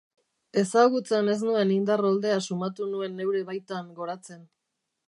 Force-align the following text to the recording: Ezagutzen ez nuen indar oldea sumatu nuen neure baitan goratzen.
Ezagutzen 0.61 1.29
ez 1.35 1.35
nuen 1.49 1.75
indar 1.75 2.05
oldea 2.11 2.41
sumatu 2.49 2.89
nuen 2.95 3.17
neure 3.21 3.45
baitan 3.53 3.95
goratzen. 4.01 4.43